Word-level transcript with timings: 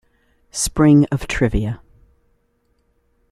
Spring 0.49 1.05
of 1.11 1.27
Trivia. 1.27 1.79